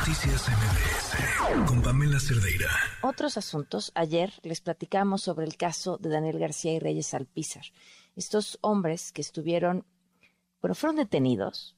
Noticias 0.00 0.48
MBS 0.48 1.66
con 1.68 1.82
Pamela 1.82 2.18
Cerdeira. 2.18 2.70
Otros 3.02 3.36
asuntos. 3.36 3.92
Ayer 3.94 4.32
les 4.42 4.62
platicamos 4.62 5.20
sobre 5.20 5.44
el 5.44 5.58
caso 5.58 5.98
de 5.98 6.08
Daniel 6.08 6.38
García 6.38 6.72
y 6.72 6.78
Reyes 6.78 7.12
Alpizar. 7.12 7.64
Estos 8.16 8.58
hombres 8.62 9.12
que 9.12 9.20
estuvieron, 9.20 9.84
bueno, 10.62 10.74
fueron 10.74 10.96
detenidos 10.96 11.76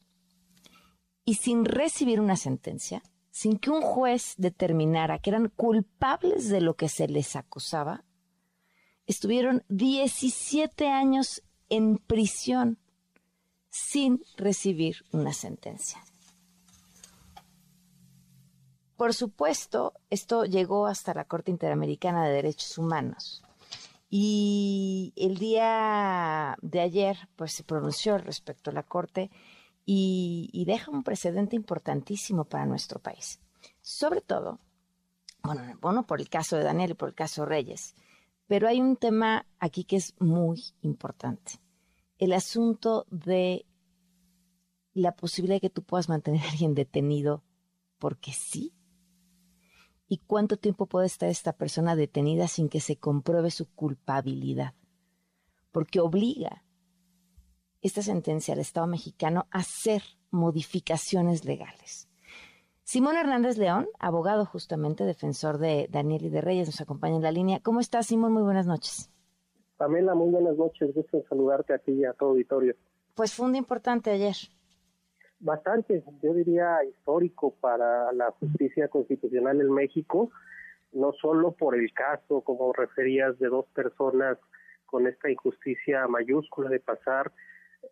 y 1.24 1.34
sin 1.34 1.64
recibir 1.64 2.20
una 2.20 2.36
sentencia, 2.36 3.02
sin 3.32 3.58
que 3.58 3.70
un 3.70 3.82
juez 3.82 4.34
determinara 4.36 5.18
que 5.18 5.30
eran 5.30 5.48
culpables 5.48 6.48
de 6.48 6.60
lo 6.60 6.76
que 6.76 6.88
se 6.88 7.08
les 7.08 7.34
acusaba, 7.34 8.04
estuvieron 9.04 9.64
17 9.68 10.86
años 10.86 11.42
en 11.68 11.98
prisión 11.98 12.78
sin 13.68 14.22
recibir 14.36 15.04
una 15.10 15.32
sentencia. 15.32 16.04
Por 19.02 19.14
supuesto, 19.14 19.94
esto 20.10 20.44
llegó 20.44 20.86
hasta 20.86 21.12
la 21.12 21.24
Corte 21.24 21.50
Interamericana 21.50 22.24
de 22.24 22.34
Derechos 22.34 22.78
Humanos. 22.78 23.42
Y 24.08 25.12
el 25.16 25.38
día 25.38 26.56
de 26.62 26.78
ayer, 26.78 27.16
pues 27.34 27.52
se 27.52 27.64
pronunció 27.64 28.16
respecto 28.18 28.70
a 28.70 28.72
la 28.72 28.84
Corte 28.84 29.32
y, 29.84 30.62
deja 30.68 30.92
un 30.92 31.02
precedente 31.02 31.56
importantísimo 31.56 32.44
para 32.44 32.64
nuestro 32.64 33.00
país. 33.00 33.40
Sobre 33.80 34.20
todo, 34.20 34.60
bueno, 35.42 35.62
bueno, 35.80 36.06
por 36.06 36.20
el 36.20 36.28
caso 36.28 36.56
de 36.56 36.62
Daniel 36.62 36.92
y 36.92 36.94
por 36.94 37.08
el 37.08 37.16
caso 37.16 37.44
Reyes, 37.44 37.96
pero 38.46 38.68
hay 38.68 38.80
un 38.80 38.94
tema 38.94 39.46
aquí 39.58 39.82
que 39.82 39.96
es 39.96 40.14
muy 40.20 40.62
importante. 40.82 41.54
El 42.18 42.32
asunto 42.34 43.06
de 43.10 43.66
la 44.94 45.10
posibilidad 45.10 45.56
de 45.56 45.62
que 45.62 45.70
tú 45.70 45.82
puedas 45.82 46.08
mantener 46.08 46.42
a 46.42 46.50
alguien 46.50 46.76
detenido 46.76 47.42
porque 47.98 48.32
sí. 48.32 48.72
¿Y 50.12 50.18
cuánto 50.18 50.58
tiempo 50.58 50.84
puede 50.84 51.06
estar 51.06 51.30
esta 51.30 51.54
persona 51.54 51.96
detenida 51.96 52.46
sin 52.46 52.68
que 52.68 52.80
se 52.80 52.96
compruebe 52.96 53.50
su 53.50 53.74
culpabilidad? 53.74 54.74
Porque 55.70 56.00
obliga 56.00 56.64
esta 57.80 58.02
sentencia 58.02 58.52
al 58.52 58.60
Estado 58.60 58.86
mexicano 58.86 59.46
a 59.50 59.60
hacer 59.60 60.02
modificaciones 60.30 61.46
legales. 61.46 62.10
Simón 62.82 63.16
Hernández 63.16 63.56
León, 63.56 63.88
abogado 63.98 64.44
justamente, 64.44 65.04
defensor 65.04 65.56
de 65.56 65.88
Daniel 65.90 66.26
y 66.26 66.28
de 66.28 66.42
Reyes, 66.42 66.68
nos 66.68 66.82
acompaña 66.82 67.16
en 67.16 67.22
la 67.22 67.32
línea. 67.32 67.60
¿Cómo 67.60 67.80
estás, 67.80 68.08
Simón? 68.08 68.34
Muy 68.34 68.42
buenas 68.42 68.66
noches. 68.66 69.10
Pamela, 69.78 70.14
muy 70.14 70.28
buenas 70.28 70.58
noches. 70.58 70.94
Gusto 70.94 71.24
saludarte 71.26 71.72
a 71.72 71.78
ti 71.78 71.92
y 71.92 72.04
a 72.04 72.12
todo 72.12 72.32
auditorio. 72.32 72.76
Pues 73.14 73.32
fue 73.32 73.46
un 73.46 73.52
día 73.52 73.60
importante 73.60 74.10
ayer. 74.10 74.36
Bastante, 75.42 76.02
yo 76.22 76.34
diría 76.34 76.84
histórico 76.84 77.54
para 77.60 78.12
la 78.12 78.30
justicia 78.30 78.88
constitucional 78.88 79.60
en 79.60 79.72
México, 79.72 80.30
no 80.92 81.12
solo 81.12 81.52
por 81.52 81.74
el 81.74 81.92
caso, 81.92 82.42
como 82.42 82.72
referías, 82.72 83.38
de 83.38 83.48
dos 83.48 83.66
personas 83.74 84.38
con 84.86 85.06
esta 85.06 85.30
injusticia 85.30 86.06
mayúscula 86.06 86.70
de 86.70 86.80
pasar 86.80 87.32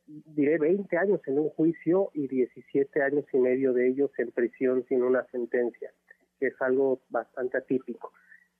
diré 0.07 0.59
20 0.59 0.97
años 0.97 1.21
en 1.27 1.39
un 1.39 1.51
juicio 1.51 2.11
y 2.15 2.29
17 2.29 3.03
años 3.03 3.25
y 3.33 3.39
medio 3.39 3.73
de 3.73 3.89
ellos 3.89 4.11
en 4.19 4.31
prisión 4.31 4.85
sin 4.89 5.03
una 5.03 5.25
sentencia, 5.31 5.91
que 6.39 6.49
es 6.49 6.63
algo 6.63 7.01
bastante 7.09 7.59
atípico, 7.59 8.13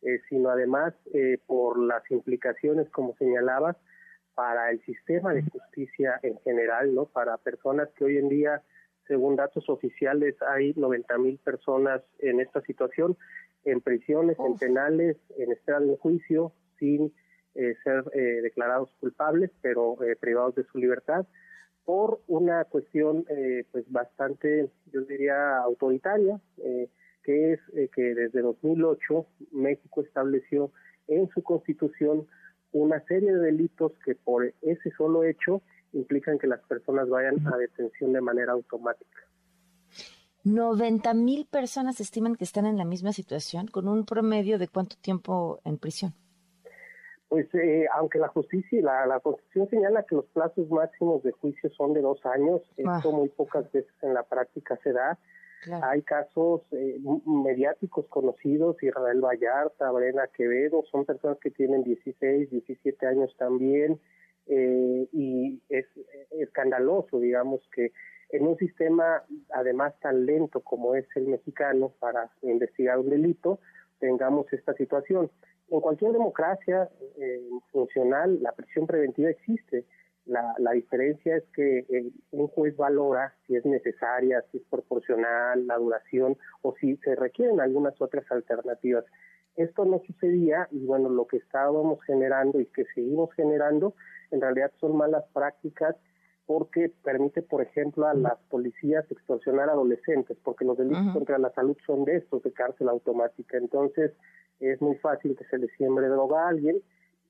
eh, 0.03 0.21
sino 0.29 0.51
además 0.51 0.95
eh, 1.13 1.39
por 1.47 1.79
las 1.79 2.03
implicaciones, 2.11 2.89
como 2.91 3.15
señalabas, 3.17 3.77
para 4.35 4.71
el 4.71 4.81
sistema 4.85 5.35
de 5.35 5.43
justicia 5.43 6.19
en 6.23 6.39
general, 6.41 6.95
¿no? 6.95 7.07
Para 7.07 7.37
personas 7.37 7.89
que 7.97 8.05
hoy 8.05 8.17
en 8.17 8.29
día, 8.29 8.63
según 9.11 9.35
datos 9.35 9.69
oficiales, 9.69 10.37
hay 10.41 10.73
90 10.77 11.19
mil 11.19 11.37
personas 11.39 12.01
en 12.21 12.39
esta 12.39 12.61
situación, 12.61 13.17
en 13.65 13.81
prisiones, 13.81 14.39
en 14.39 14.57
penales, 14.57 15.17
en 15.37 15.51
espera 15.51 15.81
de 15.81 15.97
juicio, 15.97 16.53
sin 16.79 17.13
eh, 17.57 17.75
ser 17.83 18.05
eh, 18.15 18.41
declarados 18.41 18.89
culpables, 19.01 19.51
pero 19.63 20.01
eh, 20.05 20.15
privados 20.15 20.55
de 20.55 20.63
su 20.63 20.79
libertad, 20.79 21.27
por 21.85 22.21
una 22.29 22.65
cuestión 22.67 23.25
pues 23.73 23.85
bastante, 23.91 24.71
yo 24.93 25.01
diría, 25.01 25.59
autoritaria, 25.59 26.41
que 27.25 27.55
es 27.55 27.61
que 27.91 28.15
desde 28.15 28.43
2008 28.43 29.27
México 29.51 30.03
estableció 30.03 30.71
en 31.09 31.29
su 31.31 31.43
constitución 31.43 32.29
una 32.71 33.01
serie 33.07 33.33
de 33.33 33.41
delitos 33.41 33.93
que 34.05 34.15
por 34.15 34.45
ese 34.63 34.91
solo 34.97 35.25
hecho 35.25 35.63
implican 35.93 36.39
que 36.39 36.47
las 36.47 36.61
personas 36.61 37.09
vayan 37.09 37.47
a 37.47 37.57
detención 37.57 38.13
de 38.13 38.21
manera 38.21 38.53
automática. 38.53 39.21
90 40.45 41.13
mil 41.15 41.47
personas 41.47 42.01
estiman 42.01 42.35
que 42.35 42.45
están 42.45 42.65
en 42.65 42.79
la 42.79 42.85
misma 42.85 43.13
situación, 43.13 43.67
con 43.67 43.89
un 43.89 44.07
promedio 44.07 44.59
de 44.59 44.69
cuánto 44.69 44.97
tiempo 44.97 45.61
en 45.65 45.79
prisión. 45.79 46.15
Pues 47.29 47.47
eh, 47.55 47.87
aunque 47.95 48.19
la 48.19 48.29
justicia, 48.29 48.83
la, 48.83 49.07
la 49.07 49.21
Constitución 49.21 49.69
señala 49.69 50.03
que 50.03 50.17
los 50.17 50.27
plazos 50.27 50.69
máximos 50.71 51.23
de 51.23 51.33
juicio 51.33 51.71
son 51.71 51.93
de 51.93 52.01
dos 52.01 52.25
años, 52.27 52.61
ah. 52.85 52.97
esto 52.97 53.13
muy 53.13 53.29
pocas 53.29 53.71
veces 53.71 53.93
en 54.03 54.15
la 54.15 54.23
práctica 54.23 54.79
se 54.83 54.93
da. 54.93 55.19
Hay 55.83 56.01
casos 56.03 56.63
eh, 56.73 56.99
mediáticos 57.27 58.07
conocidos, 58.09 58.83
Israel 58.83 59.21
Vallarta, 59.21 59.91
Brena 59.91 60.27
Quevedo, 60.29 60.83
son 60.91 61.05
personas 61.05 61.39
que 61.39 61.51
tienen 61.51 61.85
16, 61.85 62.51
17 62.51 63.07
años 63.07 63.35
también, 63.37 64.01
eh, 64.51 65.09
y 65.13 65.63
es 65.69 65.87
escandaloso, 66.33 67.21
digamos, 67.21 67.61
que 67.73 67.93
en 68.33 68.47
un 68.47 68.57
sistema 68.59 69.23
además 69.53 69.95
tan 70.01 70.27
lento 70.27 70.61
como 70.61 70.95
es 70.95 71.07
el 71.17 71.29
mexicano 71.29 71.93
para 71.99 72.31
investigar 72.43 72.99
un 72.99 73.11
delito, 73.11 73.61
tengamos 73.99 74.53
esta 74.53 74.75
situación. 74.75 75.31
En 75.69 75.81
cualquier 75.81 76.13
democracia 76.13 76.89
eh, 77.17 77.49
funcional, 77.71 78.43
la 78.43 78.53
prisión 78.53 78.87
preventiva 78.87 79.31
existe. 79.31 79.85
La, 80.27 80.55
la 80.59 80.73
diferencia 80.73 81.37
es 81.37 81.45
que 81.55 81.79
eh, 81.89 82.11
un 82.33 82.49
juez 82.49 82.77
valora 82.77 83.35
si 83.47 83.57
es 83.57 83.65
necesaria, 83.65 84.45
si 84.51 84.59
es 84.59 84.65
proporcional, 84.69 85.67
la 85.67 85.77
duración 85.77 86.37
o 86.63 86.75
si 86.81 86.97
se 86.99 87.15
requieren 87.15 87.61
algunas 87.61 88.01
otras 88.01 88.31
alternativas. 88.31 89.05
Esto 89.57 89.85
no 89.85 90.01
sucedía 90.07 90.69
y 90.71 90.85
bueno, 90.87 91.09
lo 91.09 91.27
que 91.27 91.39
estábamos 91.39 92.03
generando 92.05 92.61
y 92.61 92.67
que 92.67 92.85
seguimos 92.95 93.33
generando 93.35 93.95
en 94.31 94.41
realidad 94.41 94.73
son 94.81 94.97
malas 94.97 95.25
prácticas 95.33 95.97
porque 96.47 96.91
permite, 97.05 97.43
por 97.43 97.63
ejemplo, 97.63 98.07
a 98.07 98.15
las 98.15 98.37
policías 98.49 99.09
extorsionar 99.09 99.69
a 99.69 99.73
adolescentes, 99.73 100.37
porque 100.43 100.65
los 100.65 100.77
delitos 100.77 101.13
contra 101.13 101.39
la 101.39 101.53
salud 101.53 101.77
son 101.87 102.05
de 102.05 102.17
estos, 102.17 102.43
de 102.43 102.53
cárcel 102.53 102.89
automática. 102.89 103.57
Entonces, 103.57 104.13
es 104.59 104.81
muy 104.83 104.97
fácil 104.97 105.37
que 105.37 105.45
se 105.45 105.59
le 105.59 105.69
siembre 105.77 106.09
droga 106.09 106.45
a 106.45 106.49
alguien 106.49 106.83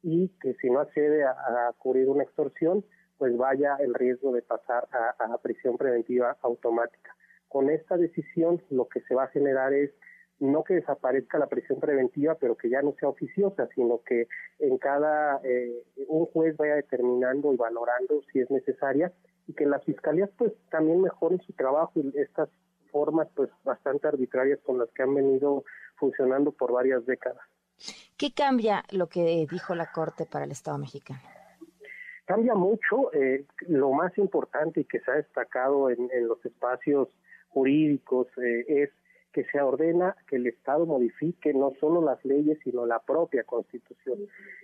y 0.03 0.29
que 0.41 0.55
si 0.55 0.71
no 0.71 0.81
accede 0.81 1.25
a, 1.25 1.71
cubrir 1.77 2.09
una 2.09 2.23
extorsión, 2.23 2.83
pues 3.19 3.37
vaya 3.37 3.77
el 3.77 3.93
riesgo 3.93 4.33
de 4.33 4.41
pasar 4.41 4.89
a, 5.19 5.37
prisión 5.39 5.77
preventiva 5.77 6.39
automática. 6.41 7.15
Con 7.49 7.69
esta 7.69 7.99
decisión 7.99 8.63
lo 8.71 8.89
que 8.89 9.03
se 9.03 9.15
va 9.15 9.25
a 9.25 9.29
generar 9.29 9.75
es 9.75 9.91
no 10.41 10.65
que 10.65 10.75
desaparezca 10.75 11.39
la 11.39 11.47
prisión 11.47 11.79
preventiva, 11.79 12.35
pero 12.35 12.57
que 12.57 12.71
ya 12.71 12.83
no 12.83 12.95
sea 12.99 13.11
oficiosa, 13.11 13.69
sino 13.75 14.03
que 14.03 14.27
en 14.59 14.79
cada 14.79 15.41
eh, 15.45 15.85
un 16.09 16.27
juez 16.27 16.57
vaya 16.57 16.75
determinando 16.75 17.53
y 17.53 17.57
valorando 17.57 18.23
si 18.33 18.41
es 18.41 18.51
necesaria 18.51 19.13
y 19.47 19.53
que 19.53 19.67
las 19.67 19.85
fiscalías 19.85 20.31
pues 20.37 20.53
también 20.71 21.03
mejoren 21.03 21.41
su 21.43 21.53
trabajo 21.53 21.93
y 21.97 22.13
estas 22.19 22.49
formas 22.91 23.29
pues 23.35 23.51
bastante 23.65 24.09
arbitrarias 24.09 24.59
con 24.61 24.79
las 24.79 24.91
que 24.91 25.03
han 25.03 25.15
venido 25.15 25.65
funcionando 25.97 26.53
por 26.53 26.73
varias 26.73 27.05
décadas. 27.07 27.43
¿Qué 28.17 28.33
cambia 28.35 28.85
lo 28.91 29.09
que 29.09 29.47
dijo 29.51 29.75
la 29.75 29.91
Corte 29.93 30.27
para 30.27 30.45
el 30.45 30.51
Estado 30.51 30.79
mexicano? 30.79 31.21
Cambia 32.27 32.55
mucho. 32.55 33.13
Eh, 33.13 33.45
lo 33.69 33.93
más 33.93 34.17
importante 34.19 34.81
y 34.81 34.85
que 34.85 35.01
se 35.01 35.11
ha 35.11 35.15
destacado 35.15 35.91
en, 35.91 36.09
los 36.29 36.45
espacios 36.45 37.09
jurídicos 37.49 38.29
eh, 38.39 38.65
es 38.69 38.91
que 39.33 39.45
se 39.45 39.61
ordena 39.61 40.17
que 40.29 40.37
el 40.37 40.47
Estado 40.47 40.87
modifique 40.87 41.55
no 41.55 41.73
solo 41.81 42.03
las 42.03 42.25
leyes, 42.25 42.59
sino 42.65 42.87
la 42.87 42.99
propia 43.01 43.45
Constitución. 43.45 44.19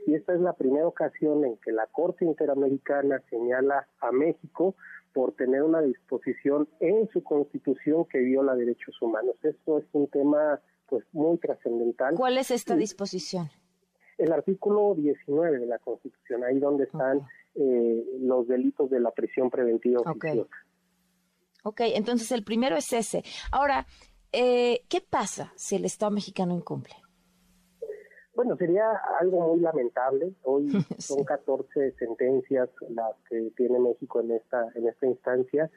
Y 0.07 0.15
esta 0.15 0.35
es 0.35 0.41
la 0.41 0.55
primera 0.55 0.87
ocasión 0.87 1.45
en 1.45 1.57
que 1.59 1.73
la 1.73 1.87
Corte 1.87 2.25
Interamericana 2.25 3.23
señala 3.31 3.87
a 4.01 4.11
México 4.13 4.75
por 5.13 5.33
tener 5.33 5.63
una 5.63 5.81
disposición 5.81 6.69
en 6.81 7.09
su 7.09 7.23
Constitución 7.23 8.05
que 8.05 8.19
viola 8.19 8.55
derechos 8.55 9.01
humanos. 9.01 9.37
Esto 9.43 9.79
es 9.79 9.85
un 9.93 10.09
tema 10.09 10.61
pues 10.89 11.05
muy 11.13 11.39
trascendental. 11.39 12.15
¿Cuál 12.15 12.39
es 12.39 12.51
esta 12.51 12.77
disposición? 12.77 13.49
El 14.19 14.33
artículo 14.33 14.95
19 14.95 15.59
de 15.59 15.67
la 15.67 15.79
Constitución, 15.79 16.45
ahí 16.45 16.59
donde 16.59 16.85
están 16.85 17.23
eh, 17.55 18.05
los 18.21 18.47
delitos 18.49 18.91
de 18.91 19.01
la 19.01 19.11
prisión 19.11 19.51
preventiva 19.51 20.01
okay. 20.05 20.45
ok, 21.63 21.81
entonces 21.95 22.31
el 22.33 22.45
primero 22.45 22.77
es 22.77 22.93
ese. 22.93 23.25
Ahora, 23.51 23.87
eh, 24.37 24.83
¿qué 24.89 25.01
pasa 25.01 25.53
si 25.57 25.77
el 25.77 25.85
Estado 25.85 26.13
mexicano 26.13 26.55
incumple? 26.55 26.95
Bueno, 28.35 28.55
sería 28.57 28.85
algo 29.19 29.49
muy 29.49 29.61
lamentable. 29.61 30.35
Hoy 30.43 30.69
son 30.99 31.25
14 31.25 31.93
sentencias 31.93 32.69
las 32.91 33.17
que 33.29 33.51
tiene 33.57 33.79
México 33.79 34.21
en 34.21 34.33
esta 34.33 34.67
en 34.75 34.89
esta 34.89 35.07
instancia 35.07 35.71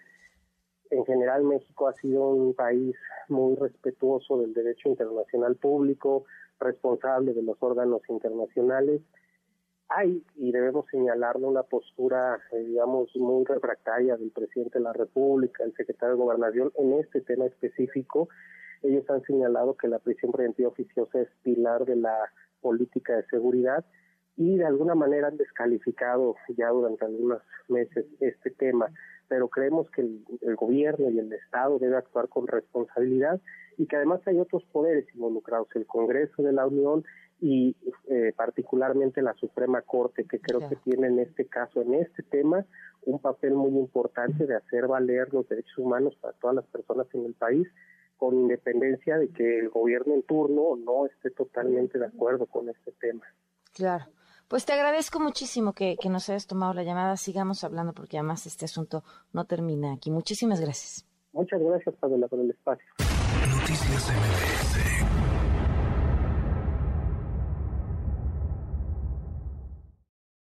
en 0.90 1.06
general 1.06 1.44
México 1.44 1.88
ha 1.88 1.94
sido 1.94 2.30
un 2.30 2.54
país 2.54 2.96
muy 3.28 3.56
respetuoso 3.56 4.40
del 4.40 4.54
derecho 4.54 4.90
internacional 4.90 5.56
público, 5.56 6.26
responsable 6.60 7.34
de 7.34 7.44
los 7.44 7.58
órganos 7.62 8.02
internacionales. 8.10 9.02
Hay, 9.90 10.24
y 10.36 10.52
debemos 10.52 10.86
señalarlo, 10.92 11.48
una 11.48 11.64
postura, 11.64 12.40
eh, 12.52 12.60
digamos, 12.60 13.10
muy 13.16 13.44
refractaria 13.46 14.18
del 14.18 14.30
presidente 14.30 14.78
de 14.78 14.84
la 14.84 14.94
República, 14.94 15.64
el 15.64 15.74
secretario 15.74 16.16
de 16.16 16.22
Gobernación, 16.22 16.72
en 16.78 16.94
este 16.94 17.22
tema 17.22 17.48
específico. 17.48 18.30
Ellos 18.84 19.10
han 19.10 19.24
señalado 19.24 19.76
que 19.76 19.88
la 19.88 19.98
prisión 19.98 20.32
preventiva 20.32 20.70
oficiosa 20.70 21.22
es 21.22 21.30
pilar 21.42 21.86
de 21.86 21.96
la 21.96 22.16
política 22.62 23.16
de 23.16 23.26
seguridad 23.26 23.84
y 24.40 24.58
de 24.58 24.66
alguna 24.66 24.96
manera 24.96 25.28
han 25.28 25.38
descalificado 25.38 26.36
ya 26.56 26.70
durante 26.70 27.04
algunos 27.06 27.42
meses 27.68 28.06
este 28.22 28.52
tema, 28.52 28.90
pero 29.28 29.50
creemos 29.50 29.90
que 29.92 30.02
el, 30.02 30.56
gobierno 30.56 31.10
y 31.10 31.20
el 31.20 31.34
Estado 31.34 31.78
debe 31.78 31.98
actuar 31.98 32.30
con 32.30 32.48
responsabilidad 32.48 33.42
y 33.78 33.86
que 33.86 33.98
además 33.98 34.22
hay 34.26 34.40
otros 34.40 34.64
poderes 34.72 35.06
involucrados, 35.14 35.68
el 35.76 35.86
Congreso 35.86 36.42
de 36.42 36.54
la 36.54 36.66
Unión 36.68 37.04
y 37.42 37.76
eh, 38.08 38.34
particularmente 38.36 39.22
la 39.22 39.34
Suprema 39.36 39.82
Corte, 39.82 40.26
que 40.26 40.40
creo 40.40 40.68
que 40.68 40.76
tiene 40.78 41.08
en 41.08 41.20
este 41.20 41.46
caso, 41.46 41.82
en 41.82 41.94
este 41.96 42.24
tema, 42.24 42.66
un 43.06 43.20
papel 43.20 43.54
muy 43.54 43.78
importante 43.78 44.46
de 44.46 44.56
hacer 44.56 44.88
valer 44.88 45.34
los 45.34 45.48
derechos 45.48 45.78
humanos 45.78 46.16
para 46.20 46.34
todas 46.34 46.58
las 46.58 46.66
personas 46.66 47.08
en 47.14 47.26
el 47.26 47.34
país, 47.34 47.68
con 48.18 48.36
independencia 48.36 49.18
de 49.18 49.30
que 49.30 49.60
el 49.60 49.70
gobierno 49.70 50.14
en 50.14 50.24
turno 50.24 50.76
no 50.76 51.06
esté 51.06 51.32
totalmente 51.32 51.98
de 51.98 52.08
acuerdo 52.08 52.46
con 52.46 52.68
este 52.68 52.92
tema. 53.00 53.26
Claro. 53.74 54.06
Pues 54.50 54.66
te 54.66 54.74
agradezco 54.74 55.20
muchísimo 55.20 55.74
que, 55.74 55.96
nos 56.10 56.28
hayas 56.30 56.48
tomado 56.48 56.74
la 56.74 56.84
llamada. 56.84 57.16
Sigamos 57.18 57.64
hablando 57.64 57.94
porque 57.94 58.18
además 58.18 58.48
este 58.48 58.66
asunto 58.66 59.04
no 59.32 59.46
termina 59.46 59.94
aquí. 59.94 60.10
Muchísimas 60.10 60.60
gracias. 60.60 61.06
Muchas 61.32 61.62
gracias, 61.62 61.96
Pablo, 61.98 62.28
por 62.28 62.40
el 62.40 62.50
espacio. 62.50 62.88
Noticias 63.60 64.10